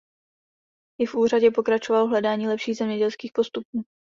[0.99, 3.83] I v úřadě pokračoval v hledání lepších zemědělských postupů.